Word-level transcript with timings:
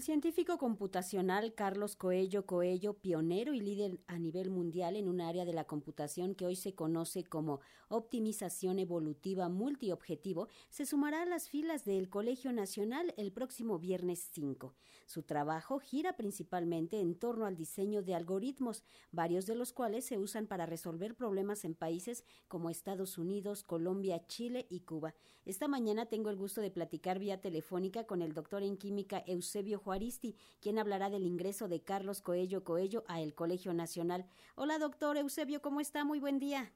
científico 0.00 0.58
computacional 0.58 1.54
Carlos 1.54 1.94
Coello 1.94 2.46
Coello, 2.46 2.94
pionero 2.94 3.54
y 3.54 3.60
líder 3.60 4.00
a 4.06 4.18
nivel 4.18 4.50
mundial 4.50 4.96
en 4.96 5.08
un 5.08 5.20
área 5.20 5.44
de 5.44 5.52
la 5.52 5.64
computación 5.64 6.34
que 6.34 6.46
hoy 6.46 6.56
se 6.56 6.74
conoce 6.74 7.24
como 7.24 7.60
optimización 7.88 8.78
evolutiva 8.78 9.48
multiobjetivo, 9.48 10.48
se 10.70 10.86
sumará 10.86 11.22
a 11.22 11.26
las 11.26 11.48
filas 11.48 11.84
del 11.84 12.08
Colegio 12.08 12.52
Nacional 12.52 13.14
el 13.16 13.30
próximo 13.30 13.78
viernes 13.78 14.30
5. 14.32 14.74
Su 15.06 15.22
trabajo 15.22 15.78
gira 15.78 16.16
principalmente 16.16 17.00
en 17.00 17.14
torno 17.14 17.46
al 17.46 17.56
diseño 17.56 18.02
de 18.02 18.14
algoritmos, 18.14 18.82
varios 19.12 19.46
de 19.46 19.54
los 19.54 19.72
cuales 19.72 20.04
se 20.04 20.18
usan 20.18 20.46
para 20.46 20.66
resolver 20.66 21.14
problemas 21.14 21.64
en 21.64 21.74
países 21.74 22.24
como 22.48 22.70
Estados 22.70 23.18
Unidos, 23.18 23.62
Colombia, 23.62 24.26
Chile 24.26 24.66
y 24.70 24.80
Cuba. 24.80 25.14
Esta 25.44 25.68
mañana 25.68 26.06
tengo 26.06 26.30
el 26.30 26.36
gusto 26.36 26.62
de 26.62 26.70
platicar 26.70 27.18
vía 27.18 27.40
telefónica 27.40 28.04
con 28.04 28.22
el 28.22 28.32
doctor 28.32 28.62
en 28.62 28.78
química 28.78 29.22
Eusebio 29.26 29.83
Juaristi, 29.84 30.34
quien 30.60 30.78
hablará 30.78 31.10
del 31.10 31.26
ingreso 31.26 31.68
de 31.68 31.82
Carlos 31.82 32.22
Coello 32.22 32.64
Coello 32.64 33.04
a 33.06 33.20
el 33.20 33.34
Colegio 33.34 33.74
Nacional. 33.74 34.24
Hola, 34.54 34.78
doctor 34.78 35.18
Eusebio, 35.18 35.60
¿cómo 35.60 35.80
está? 35.80 36.04
Muy 36.04 36.20
buen 36.20 36.38
día. 36.38 36.72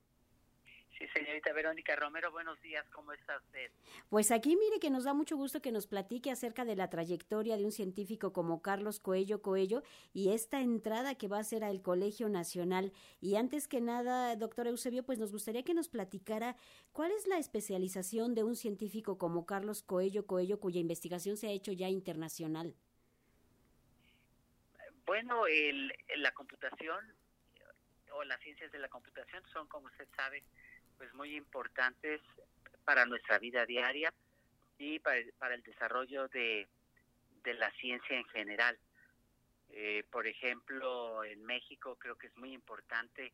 Sí, 0.98 1.06
señorita 1.14 1.52
Verónica 1.52 1.94
Romero, 1.94 2.32
buenos 2.32 2.60
días, 2.60 2.84
¿cómo 2.92 3.12
está 3.12 3.36
usted? 3.36 3.70
Pues 4.08 4.32
aquí 4.32 4.56
mire 4.56 4.80
que 4.80 4.90
nos 4.90 5.04
da 5.04 5.14
mucho 5.14 5.36
gusto 5.36 5.62
que 5.62 5.70
nos 5.70 5.86
platique 5.86 6.32
acerca 6.32 6.64
de 6.64 6.74
la 6.74 6.90
trayectoria 6.90 7.56
de 7.56 7.64
un 7.64 7.70
científico 7.70 8.32
como 8.32 8.62
Carlos 8.62 8.98
Coello 8.98 9.40
Coello 9.40 9.84
y 10.12 10.30
esta 10.30 10.60
entrada 10.60 11.14
que 11.14 11.28
va 11.28 11.36
a 11.36 11.42
hacer 11.42 11.62
al 11.62 11.82
Colegio 11.82 12.28
Nacional. 12.28 12.92
Y 13.20 13.36
antes 13.36 13.68
que 13.68 13.80
nada, 13.80 14.34
doctor 14.34 14.66
Eusebio, 14.66 15.04
pues 15.04 15.20
nos 15.20 15.30
gustaría 15.30 15.62
que 15.62 15.74
nos 15.74 15.88
platicara 15.88 16.56
cuál 16.90 17.12
es 17.12 17.28
la 17.28 17.38
especialización 17.38 18.34
de 18.34 18.42
un 18.42 18.56
científico 18.56 19.18
como 19.18 19.46
Carlos 19.46 19.82
Coello 19.82 20.26
Coello, 20.26 20.58
cuya 20.58 20.80
investigación 20.80 21.36
se 21.36 21.46
ha 21.46 21.52
hecho 21.52 21.70
ya 21.70 21.88
internacional. 21.88 22.74
Bueno, 25.08 25.46
el, 25.46 25.90
la 26.16 26.32
computación 26.32 27.02
o 28.10 28.24
las 28.24 28.38
ciencias 28.40 28.70
de 28.70 28.78
la 28.78 28.90
computación 28.90 29.42
son, 29.50 29.66
como 29.66 29.86
usted 29.86 30.06
sabe, 30.14 30.44
pues 30.98 31.14
muy 31.14 31.34
importantes 31.34 32.20
para 32.84 33.06
nuestra 33.06 33.38
vida 33.38 33.64
diaria 33.64 34.12
y 34.76 34.98
para, 34.98 35.54
el 35.54 35.62
desarrollo 35.62 36.28
de, 36.28 36.68
de, 37.42 37.54
la 37.54 37.70
ciencia 37.80 38.18
en 38.18 38.26
general. 38.26 38.78
Eh, 39.70 40.04
por 40.10 40.26
ejemplo, 40.26 41.24
en 41.24 41.42
México 41.42 41.96
creo 41.98 42.18
que 42.18 42.26
es 42.26 42.36
muy 42.36 42.52
importante 42.52 43.32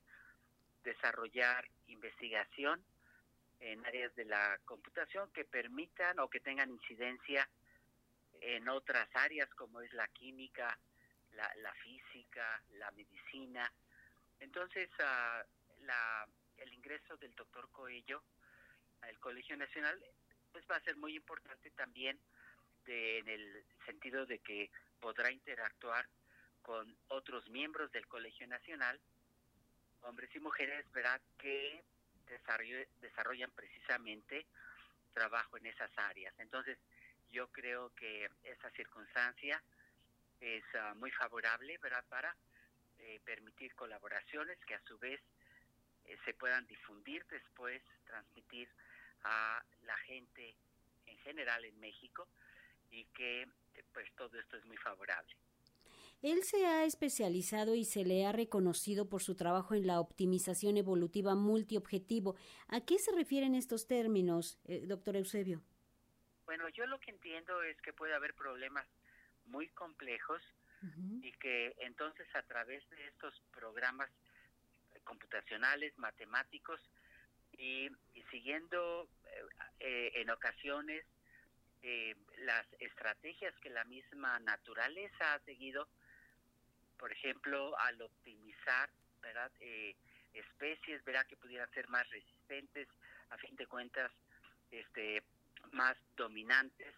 desarrollar 0.85 1.69
investigación 1.89 2.85
en 3.59 3.85
áreas 3.85 4.15
de 4.15 4.27
la 4.27 4.61
computación 4.65 5.29
que 5.33 5.45
permitan 5.45 6.21
o 6.21 6.31
que 6.31 6.39
tengan 6.39 6.71
incidencia 6.71 7.49
en 8.41 8.69
otras 8.69 9.09
áreas 9.17 9.53
como 9.57 9.81
es 9.81 9.93
la 9.93 10.07
química, 10.07 10.79
la, 11.35 11.75
física, 11.75 12.63
la 12.73 12.91
medicina. 12.93 13.71
Entonces, 14.41 14.89
uh, 14.99 15.85
la, 15.85 16.29
el 16.59 16.73
ingreso 16.73 17.17
del 17.17 17.35
doctor 17.35 17.69
Coello 17.71 18.23
al 19.03 19.19
Colegio 19.19 19.57
Nacional 19.57 20.03
pues 20.53 20.65
va 20.71 20.77
a 20.77 20.83
ser 20.83 20.97
muy 20.97 21.17
importante 21.17 21.71
también 21.73 22.19
de, 22.87 23.19
en 23.19 23.29
el 23.29 23.65
sentido 23.85 24.25
de 24.25 24.39
que 24.39 24.71
podrá 25.01 25.31
interactuar 25.31 26.09
con 26.63 26.97
otros 27.09 27.49
miembros 27.51 27.91
del 27.93 28.07
Colegio 28.07 28.47
Nacional, 28.47 29.01
hombres 30.03 30.31
y 30.35 30.41
mujeres, 30.41 30.91
¿verdad?, 30.93 31.21
que 31.39 31.85
desarrollan 33.01 33.51
precisamente 33.51 34.47
trabajo 35.13 35.57
en 35.59 35.67
esas 35.67 35.91
áreas. 35.97 36.35
Entonces, 36.39 36.79
yo 37.31 37.49
creo 37.49 37.91
que 37.95 38.31
esa 38.45 38.71
circunstancia 38.71 39.63
es 40.45 40.65
ah, 40.75 40.95
muy 40.97 41.11
favorable 41.11 41.79
¿verdad? 41.79 42.05
para 42.09 42.37
eh, 42.99 43.21
permitir 43.25 43.75
colaboraciones 43.75 44.59
que 44.67 44.75
a 44.75 44.83
su 44.83 44.99
vez 44.99 45.21
eh, 46.05 46.17
se 46.25 46.35
puedan 46.35 46.67
difundir 46.67 47.25
después, 47.31 47.83
transmitir 48.05 48.69
a 49.23 49.65
la 49.83 49.97
gente 49.99 50.55
en 51.07 51.19
general 51.19 51.65
en 51.65 51.81
México 51.81 52.29
y 52.91 53.07
que 53.07 53.43
eh, 53.43 53.85
pues 53.93 54.07
todo 54.17 54.39
esto 54.39 54.59
es 54.59 54.65
muy 54.67 54.77
favorable. 54.77 55.35
Él 56.21 56.43
se 56.43 56.67
ha 56.67 56.85
especializado 56.85 57.75
y 57.75 57.85
se 57.85 58.05
le 58.05 58.27
ha 58.27 58.33
reconocido 58.33 59.09
por 59.09 59.23
su 59.23 59.35
trabajo 59.35 59.75
en 59.75 59.87
la 59.87 60.01
optimización 60.01 60.77
evolutiva 60.77 61.35
multiobjetivo. 61.35 62.37
¿A 62.69 62.81
qué 62.81 62.99
se 62.99 63.13
refieren 63.13 63.55
estos 63.55 63.87
términos, 63.87 64.59
doctor 64.87 65.17
Eusebio? 65.17 65.63
Bueno, 66.47 66.67
yo 66.71 66.87
lo 66.87 66.99
que 66.99 67.11
entiendo 67.11 67.63
es 67.63 67.79
que 67.83 67.93
puede 67.93 68.15
haber 68.15 68.33
problemas 68.35 68.87
muy 69.47 69.69
complejos 69.69 70.43
y 71.23 71.33
que 71.33 71.75
entonces 71.79 72.27
a 72.35 72.43
través 72.43 72.87
de 72.91 73.07
estos 73.07 73.41
programas 73.53 74.11
computacionales, 75.05 75.97
matemáticos 75.97 76.79
y, 77.57 77.89
siguiendo 78.31 79.09
eh, 79.25 79.43
eh, 79.81 80.13
en 80.17 80.31
ocasiones 80.31 81.05
eh, 81.83 82.15
las 82.39 82.67
estrategias 82.81 83.55
que 83.61 83.71
la 83.71 83.85
misma 83.85 84.39
naturaleza 84.41 85.35
ha 85.35 85.39
seguido, 85.41 85.89
por 86.99 87.13
ejemplo, 87.13 87.79
al 87.79 88.01
optimizar 88.03 88.91
¿verdad? 89.23 89.51
especies, 90.35 91.05
verá 91.05 91.25
que 91.25 91.37
pudieran 91.37 91.71
ser 91.73 91.89
más 91.89 92.09
resistentes, 92.11 92.89
a 93.31 93.39
fin 93.39 93.57
de 93.57 93.67
cuentas, 93.67 94.11
este, 94.71 95.23
más 95.73 95.97
dominantes 96.17 96.95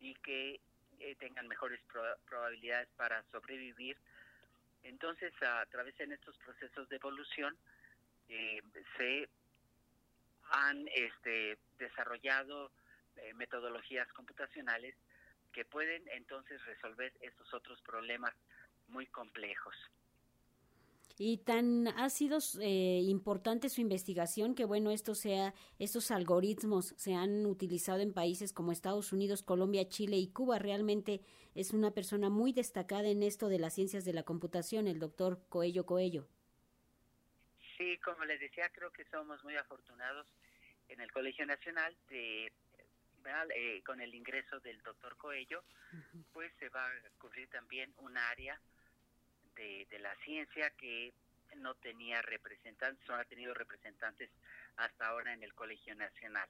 y 0.00 0.14
que 0.16 0.60
eh, 1.00 1.16
tengan 1.16 1.48
mejores 1.48 1.80
probabilidades 2.26 2.88
para 2.96 3.22
sobrevivir. 3.30 3.96
Entonces, 4.82 5.32
a, 5.42 5.64
través 5.66 5.96
de 5.96 6.14
estos 6.14 6.36
procesos 6.38 6.88
de 6.88 6.96
evolución, 6.96 7.56
eh, 8.28 8.62
se 8.96 9.28
han 10.50 10.88
este, 10.88 11.58
desarrollado 11.78 12.70
eh, 13.16 13.34
metodologías 13.34 14.10
computacionales 14.12 14.94
que 15.52 15.64
pueden 15.64 16.02
entonces 16.08 16.64
resolver 16.64 17.12
estos 17.20 17.52
otros 17.52 17.80
problemas 17.82 18.34
muy 18.88 19.06
complejos. 19.06 19.74
Y 21.20 21.38
tan 21.38 21.88
ha 21.88 22.08
sido 22.10 22.38
eh, 22.60 23.00
importante 23.02 23.68
su 23.68 23.80
investigación 23.80 24.54
que, 24.54 24.64
bueno, 24.64 24.92
esto 24.92 25.16
sea, 25.16 25.52
estos 25.80 26.12
algoritmos 26.12 26.94
se 26.96 27.14
han 27.14 27.44
utilizado 27.44 28.00
en 28.00 28.14
países 28.14 28.52
como 28.52 28.70
Estados 28.70 29.12
Unidos, 29.12 29.42
Colombia, 29.42 29.88
Chile 29.88 30.16
y 30.16 30.32
Cuba. 30.32 30.60
Realmente 30.60 31.20
es 31.56 31.72
una 31.72 31.90
persona 31.90 32.30
muy 32.30 32.52
destacada 32.52 33.08
en 33.08 33.24
esto 33.24 33.48
de 33.48 33.58
las 33.58 33.74
ciencias 33.74 34.04
de 34.04 34.12
la 34.12 34.22
computación, 34.22 34.86
el 34.86 35.00
doctor 35.00 35.42
Coello 35.48 35.86
Coello. 35.86 36.28
Sí, 37.76 37.98
como 37.98 38.24
les 38.24 38.38
decía, 38.38 38.68
creo 38.72 38.92
que 38.92 39.04
somos 39.06 39.42
muy 39.42 39.56
afortunados 39.56 40.26
en 40.88 41.00
el 41.00 41.10
Colegio 41.10 41.44
Nacional 41.46 41.96
de 42.10 42.52
eh, 43.54 43.82
con 43.84 44.00
el 44.00 44.14
ingreso 44.14 44.58
del 44.60 44.80
doctor 44.82 45.16
Coello, 45.16 45.62
pues 46.32 46.50
se 46.58 46.68
va 46.70 46.86
a 46.86 46.92
cubrir 47.18 47.48
también 47.48 47.92
un 47.98 48.16
área 48.16 48.58
de, 49.58 49.98
la 49.98 50.14
ciencia 50.24 50.70
que 50.70 51.12
no 51.56 51.74
tenía 51.76 52.22
representantes, 52.22 53.06
no 53.08 53.14
ha 53.14 53.24
tenido 53.24 53.52
representantes 53.54 54.30
hasta 54.76 55.08
ahora 55.08 55.32
en 55.32 55.42
el 55.42 55.54
Colegio 55.54 55.94
Nacional. 55.94 56.48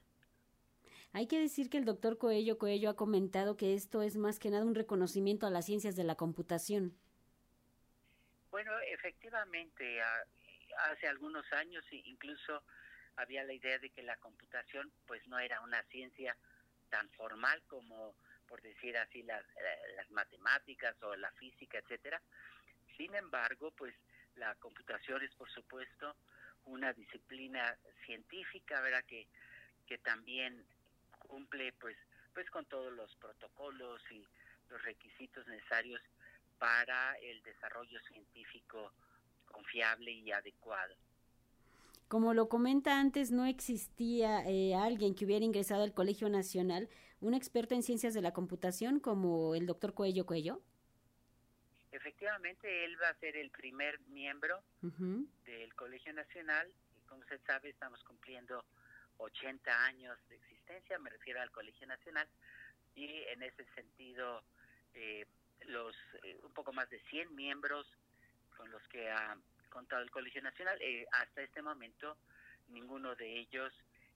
Hay 1.13 1.27
que 1.27 1.39
decir 1.39 1.69
que 1.69 1.77
el 1.77 1.85
doctor 1.85 2.17
Coello 2.17 2.57
Coello 2.59 2.89
ha 2.89 2.95
comentado 2.95 3.57
que 3.57 3.73
esto 3.73 4.03
es 4.03 4.15
más 4.17 4.37
que 4.37 4.51
nada 4.51 4.65
un 4.65 4.75
reconocimiento 4.75 5.47
a 5.47 5.49
las 5.49 5.65
ciencias 5.65 5.95
de 5.95 6.03
la 6.03 6.15
computación. 6.15 6.93
Bueno, 8.51 8.71
efectivamente, 8.91 10.01
hace 10.91 11.07
algunos 11.07 11.51
años 11.53 11.83
incluso 11.91 12.63
había 13.15 13.43
la 13.43 13.53
idea 13.53 13.79
de 13.79 13.89
que 13.89 14.03
la 14.03 14.17
computación 14.17 14.91
pues 15.07 15.27
no 15.27 15.39
era 15.39 15.61
una 15.61 15.81
ciencia 15.83 16.37
tan 16.89 17.09
formal 17.11 17.61
como 17.67 18.15
por 18.47 18.61
decir 18.61 18.97
así 18.97 19.21
las, 19.23 19.43
las 19.95 20.09
matemáticas 20.09 20.95
o 21.03 21.15
la 21.15 21.31
física, 21.33 21.77
etcétera, 21.77 22.19
sin 22.99 23.15
embargo, 23.15 23.71
pues 23.77 23.95
la 24.35 24.53
computación 24.55 25.23
es, 25.23 25.33
por 25.35 25.49
supuesto, 25.49 26.15
una 26.65 26.91
disciplina 26.91 27.77
científica, 28.05 28.81
¿verdad? 28.81 29.05
Que, 29.07 29.25
que 29.87 29.97
también 29.99 30.65
cumple, 31.17 31.71
pues, 31.79 31.95
pues 32.33 32.49
con 32.49 32.65
todos 32.65 32.91
los 32.91 33.15
protocolos 33.15 34.01
y 34.11 34.21
los 34.69 34.83
requisitos 34.83 35.47
necesarios 35.47 36.01
para 36.57 37.13
el 37.19 37.41
desarrollo 37.43 38.01
científico 38.01 38.91
confiable 39.49 40.11
y 40.11 40.31
adecuado. 40.33 40.93
Como 42.09 42.33
lo 42.33 42.49
comenta 42.49 42.99
antes, 42.99 43.31
no 43.31 43.45
existía 43.45 44.43
eh, 44.45 44.75
alguien 44.75 45.15
que 45.15 45.23
hubiera 45.23 45.45
ingresado 45.45 45.83
al 45.83 45.93
Colegio 45.93 46.27
Nacional, 46.27 46.89
un 47.21 47.33
experto 47.33 47.75
en 47.75 47.83
ciencias 47.83 48.13
de 48.13 48.21
la 48.21 48.33
computación 48.33 48.99
como 48.99 49.55
el 49.55 49.67
doctor 49.67 49.93
Coello 49.93 50.25
Coello. 50.25 50.61
Efectivamente, 51.99 52.85
él 52.85 52.97
va 53.01 53.09
a 53.09 53.13
ser 53.15 53.35
el 53.35 53.51
primer 53.51 53.99
miembro 54.07 54.63
del 54.81 55.75
Colegio 55.75 56.13
Nacional. 56.13 56.65
Y 56.95 57.05
como 57.07 57.19
usted 57.19 57.41
sabe, 57.45 57.69
estamos 57.69 58.01
cumpliendo 58.05 58.63
80 59.17 59.83
años 59.83 60.17
de 60.29 60.37
existencia, 60.37 60.97
me 60.97 61.09
refiero 61.09 61.41
al 61.41 61.51
Colegio 61.51 61.85
Nacional, 61.87 62.25
y 62.95 63.23
en 63.27 63.43
ese 63.43 63.65
sentido, 63.75 64.43
eh, 64.93 65.25
los 65.65 65.93
eh, 66.23 66.39
un 66.41 66.53
poco 66.53 66.71
más 66.71 66.89
de 66.89 67.01
100 67.09 67.35
miembros 67.35 67.85
con 68.55 68.71
los 68.71 68.81
que 68.87 69.09
ha 69.11 69.37
contado 69.69 70.01
el 70.01 70.09
Colegio 70.09 70.41
Nacional, 70.41 70.77
eh, 70.81 71.05
hasta 71.11 71.41
este 71.41 71.61
momento 71.61 72.17
ninguno 72.69 73.13
de 73.15 73.39
ellos 73.39 73.73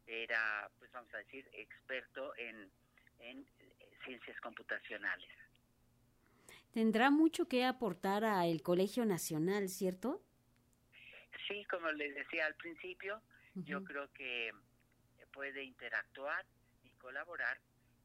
era, 0.08 0.72
pues 0.80 0.90
vamos 0.94 1.14
a 1.14 1.18
decir, 1.18 1.50
experto 1.52 2.34
en, 2.38 2.72
en 3.20 3.46
ciencias 4.06 4.40
computacionales. 4.40 5.30
Tendrá 6.74 7.12
mucho 7.12 7.48
que 7.48 7.66
aportar 7.66 8.26
al 8.26 8.64
Colegio 8.64 9.06
Nacional, 9.06 9.70
¿cierto? 9.70 10.24
Sí, 11.48 11.64
como 11.66 11.92
les 11.92 12.16
decía 12.16 12.48
al 12.48 12.56
principio, 12.56 13.22
yo 13.54 13.84
creo 13.84 14.12
que 14.14 14.52
puede 15.32 15.64
interactuar 15.64 16.46
y 16.84 16.90
colaborar 16.92 17.60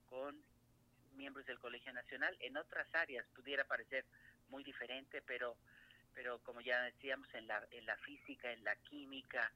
con 0.07 0.37
miembros 1.15 1.47
del 1.47 1.59
Colegio 1.59 1.93
Nacional 1.93 2.37
en 2.41 2.57
otras 2.57 2.87
áreas 2.95 3.27
pudiera 3.35 3.65
parecer 3.65 4.05
muy 4.51 4.65
diferente 4.65 5.21
pero 5.23 5.57
pero 6.15 6.39
como 6.39 6.61
ya 6.61 6.83
decíamos 6.83 7.29
en 7.35 7.47
la 7.47 7.67
en 7.71 7.85
la 7.87 7.97
física 7.99 8.51
en 8.53 8.65
la 8.65 8.77
química 8.77 9.53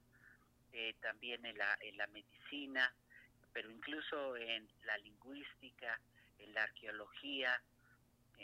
eh, 0.72 0.94
también 1.00 1.44
en 1.46 1.56
la 1.56 1.78
en 1.80 1.96
la 1.96 2.06
medicina 2.08 2.92
pero 3.52 3.70
incluso 3.70 4.36
en 4.36 4.68
la 4.84 4.98
lingüística 4.98 6.00
en 6.38 6.52
la 6.52 6.64
arqueología 6.64 7.62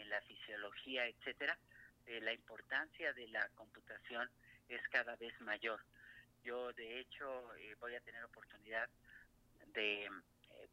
en 0.00 0.09
la 0.11 0.21
fisiología 0.23 1.06
etcétera 1.06 1.59
eh, 2.06 2.21
la 2.21 2.33
importancia 2.33 3.12
de 3.12 3.29
la 3.29 3.49
computación 3.50 4.29
es 4.69 4.87
cada 4.89 5.17
vez 5.17 5.39
mayor. 5.41 5.81
Yo 6.45 6.73
de 6.73 7.00
hecho 7.00 7.55
eh, 7.56 7.75
voy 7.81 7.95
a 7.95 8.00
tener 8.00 8.25
oportunidad 8.25 8.89
de 9.75 10.05
eh, 10.05 10.11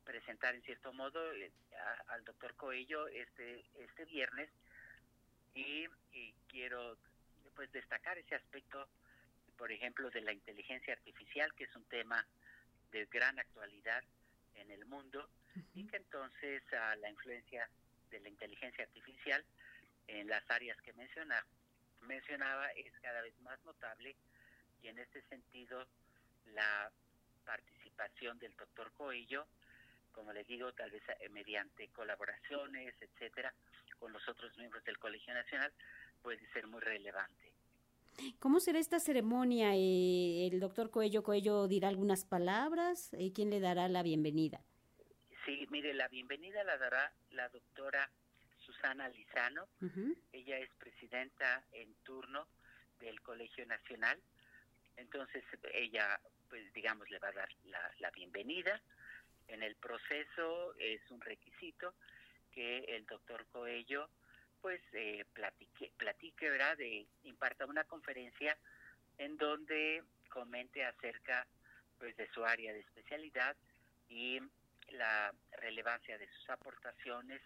presentar 0.04 0.56
en 0.56 0.62
cierto 0.64 0.94
modo 0.94 1.32
eh, 1.34 1.52
al 2.08 2.24
doctor 2.24 2.56
Coello 2.56 3.08
este 3.08 3.66
este 3.76 4.06
viernes 4.06 4.50
y, 5.54 5.88
quiero 6.48 6.98
pues 7.56 7.72
destacar 7.74 8.18
ese 8.18 8.36
aspecto 8.36 8.88
por 9.58 9.72
ejemplo 9.72 10.10
de 10.10 10.22
la 10.22 10.32
inteligencia 10.32 10.94
artificial 10.94 11.54
que 11.56 11.66
es 11.66 11.76
un 11.76 11.84
tema 11.86 12.26
de 12.92 13.06
gran 13.08 13.38
actualidad 13.40 14.04
en 14.56 14.72
el 14.72 14.86
mundo 14.86 15.30
y 15.74 15.86
que 15.86 15.98
entonces 15.98 16.62
a 16.74 16.96
la 16.96 17.10
influencia 17.10 17.70
de 18.16 18.22
la 18.22 18.30
inteligencia 18.30 18.84
artificial 18.84 19.44
en 20.08 20.28
las 20.28 20.50
áreas 20.50 20.80
que 20.82 20.94
menciona, 20.94 21.46
mencionaba 22.02 22.70
es 22.72 22.94
cada 23.02 23.22
vez 23.22 23.34
más 23.42 23.64
notable 23.66 24.16
y 24.82 24.88
en 24.88 25.00
este 25.00 25.22
sentido 25.24 25.86
la 26.54 26.92
participación 27.44 28.40
del 28.40 28.56
doctor 28.56 28.92
Coello, 28.94 29.48
como 30.12 30.32
les 30.32 30.48
digo, 30.48 30.72
tal 30.74 30.92
vez 30.92 31.04
eh, 31.20 31.30
mediante 31.30 31.90
colaboraciones, 31.90 32.94
etcétera, 33.02 33.54
con 34.00 34.14
los 34.14 34.28
otros 34.30 34.56
miembros 34.58 34.84
del 34.86 34.98
Colegio 34.98 35.34
Nacional, 35.34 35.74
puede 36.22 36.48
ser 36.54 36.68
muy 36.68 36.80
relevante. 36.80 37.52
¿Cómo 38.40 38.62
será 38.62 38.80
esta 38.80 39.00
ceremonia? 39.00 39.76
Eh, 39.76 40.48
¿El 40.48 40.60
doctor 40.62 40.90
Coello 40.90 41.22
Coello 41.22 41.68
dirá 41.68 41.90
algunas 41.90 42.24
palabras? 42.24 43.14
Eh, 43.14 43.34
¿Quién 43.34 43.50
le 43.50 43.60
dará 43.60 43.90
la 43.90 44.04
bienvenida? 44.04 44.62
Sí, 45.46 45.68
mire, 45.70 45.94
la 45.94 46.08
bienvenida 46.08 46.64
la 46.64 46.76
dará 46.78 47.14
la 47.30 47.48
doctora 47.50 48.10
Susana 48.66 49.08
Lizano. 49.10 49.68
Ella 50.34 50.58
es 50.58 50.72
presidenta 50.80 51.64
en 51.72 51.94
turno 52.04 52.48
del 53.00 53.22
Colegio 53.22 53.64
Nacional. 53.68 54.20
Entonces, 54.98 55.44
ella 55.72 56.20
pues 56.50 56.74
digamos 56.74 57.10
le 57.12 57.20
va 57.20 57.28
a 57.28 57.34
dar 57.34 57.50
la, 58.00 58.10
bienvenida. 58.10 58.82
En 59.48 59.62
el 59.62 59.76
proceso 59.76 60.74
es 60.80 61.00
un 61.12 61.22
requisito 61.22 61.94
que 62.52 62.80
el 62.96 63.06
doctor 63.06 63.46
Coello 63.52 64.10
pues 64.62 64.82
eh, 64.94 65.26
platique, 65.34 65.92
platique, 65.96 66.50
¿verdad? 66.50 66.76
De, 66.76 67.06
imparta 67.24 67.68
una 67.68 67.84
conferencia 67.84 68.58
en 69.20 69.38
donde 69.38 70.04
comente 70.30 70.84
acerca 70.84 71.46
pues 72.00 72.18
de 72.18 72.28
su 72.32 72.44
área 72.44 72.74
de 72.74 72.80
especialidad 72.80 73.56
y 74.10 74.40
la 74.90 75.34
relevancia 75.60 76.18
de 76.18 76.28
sus 76.28 76.50
aportaciones 76.50 77.42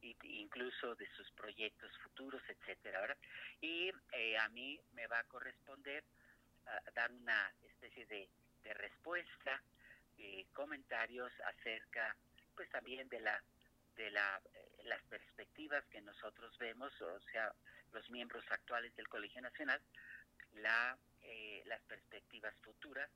e 0.00 0.16
incluso 0.22 0.94
de 0.94 1.08
sus 1.16 1.30
proyectos 1.32 1.90
futuros, 1.98 2.42
etcétera, 2.48 3.00
¿verdad? 3.00 3.18
Y 3.60 3.90
eh, 4.12 4.36
a 4.38 4.48
mí 4.50 4.78
me 4.92 5.06
va 5.06 5.18
a 5.18 5.24
corresponder 5.24 6.04
dar 6.94 7.10
una 7.12 7.52
especie 7.62 8.06
de, 8.06 8.28
respuesta, 8.74 9.62
eh, 10.16 10.46
comentarios 10.54 11.30
acerca, 11.44 12.16
pues 12.56 12.68
también 12.70 13.08
de 13.10 13.20
la 13.20 13.42
de 13.96 14.10
la, 14.10 14.40
eh, 14.54 14.82
las 14.84 15.02
perspectivas 15.04 15.84
que 15.86 16.00
nosotros 16.00 16.56
vemos, 16.58 16.92
o 17.00 17.20
sea, 17.30 17.52
los 17.92 18.08
miembros 18.10 18.44
actuales 18.50 18.94
del 18.96 19.08
Colegio 19.08 19.40
Nacional, 19.40 19.80
la, 20.54 20.96
eh, 21.22 21.62
las 21.66 21.80
perspectivas 21.82 22.54
futuras, 22.62 23.08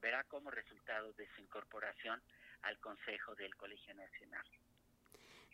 verá 0.00 0.24
como 0.24 0.50
resultado 0.50 1.12
de 1.14 1.26
su 1.34 1.40
incorporación 1.40 2.20
al 2.64 2.78
Consejo 2.78 3.34
del 3.36 3.54
Colegio 3.56 3.94
Nacional. 3.94 4.44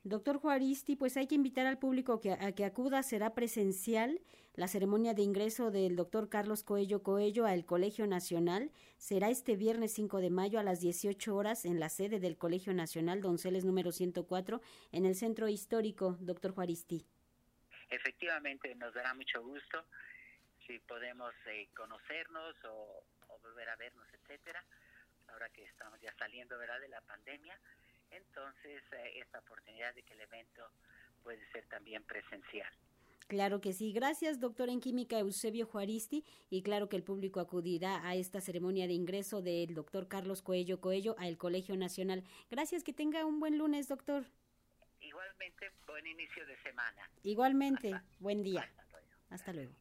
Doctor 0.02 0.38
Juaristi, 0.38 0.96
pues 0.96 1.16
hay 1.18 1.26
que 1.26 1.34
invitar 1.34 1.66
al 1.66 1.78
público 1.78 2.20
que, 2.20 2.32
a 2.32 2.52
que 2.52 2.64
acuda, 2.64 3.02
será 3.02 3.34
presencial 3.34 4.20
la 4.54 4.66
ceremonia 4.66 5.12
de 5.14 5.22
ingreso 5.22 5.70
del 5.70 5.94
doctor 5.94 6.28
Carlos 6.28 6.64
Coello 6.64 7.02
Coello 7.02 7.44
al 7.44 7.66
Colegio 7.66 8.06
Nacional. 8.06 8.70
Será 8.96 9.28
este 9.28 9.56
viernes 9.56 9.92
5 9.92 10.20
de 10.20 10.30
mayo 10.30 10.58
a 10.58 10.62
las 10.62 10.80
18 10.80 11.36
horas 11.36 11.66
en 11.66 11.80
la 11.80 11.90
sede 11.90 12.18
del 12.18 12.38
Colegio 12.38 12.72
Nacional 12.72 13.20
Donceles 13.20 13.64
número 13.64 13.92
104 13.92 14.60
en 14.92 15.04
el 15.04 15.14
Centro 15.14 15.48
Histórico, 15.48 16.16
doctor 16.20 16.52
Juaristi. 16.52 17.06
Efectivamente, 17.90 18.74
nos 18.76 18.94
dará 18.94 19.12
mucho 19.14 19.42
gusto 19.42 19.84
si 20.66 20.78
podemos 20.80 21.34
eh, 21.46 21.68
conocernos 21.76 22.54
o, 22.64 23.04
o, 23.28 23.38
volver 23.40 23.68
a 23.68 23.76
vernos, 23.76 24.06
etcétera, 24.14 24.64
ahora 25.32 25.48
que 25.50 25.64
estamos 25.64 26.00
ya 26.00 26.12
saliendo 26.18 26.58
¿verdad? 26.58 26.80
de 26.80 26.88
la 26.88 27.00
pandemia 27.02 27.58
entonces 28.10 28.82
eh, 28.92 29.20
esta 29.20 29.38
oportunidad 29.38 29.94
de 29.94 30.02
que 30.02 30.14
el 30.14 30.20
evento 30.20 30.62
puede 31.22 31.40
ser 31.52 31.64
también 31.66 32.02
presencial. 32.04 32.70
Claro 33.28 33.60
que 33.60 33.72
sí. 33.72 33.92
Gracias, 33.92 34.40
doctor 34.40 34.70
en 34.70 34.80
química 34.80 35.18
Eusebio 35.18 35.64
Juaristi. 35.66 36.24
Y 36.48 36.62
claro 36.62 36.88
que 36.88 36.96
el 36.96 37.04
público 37.04 37.38
acudirá 37.38 38.04
a 38.04 38.16
esta 38.16 38.40
ceremonia 38.40 38.88
de 38.88 38.94
ingreso 38.94 39.40
del 39.40 39.74
doctor 39.74 40.08
Carlos 40.08 40.42
Coello 40.42 40.80
Coello 40.80 41.14
al 41.16 41.38
Colegio 41.38 41.76
Nacional. 41.76 42.24
Gracias, 42.50 42.82
que 42.82 42.92
tenga 42.92 43.24
un 43.24 43.38
buen 43.38 43.56
lunes, 43.56 43.86
doctor. 43.86 44.24
Igualmente, 45.00 45.70
buen 45.86 46.06
inicio 46.08 46.44
de 46.44 46.56
semana. 46.58 47.08
Igualmente, 47.22 47.92
buen 48.18 48.42
día. 48.42 48.68
Hasta 49.30 49.52
luego. 49.52 49.79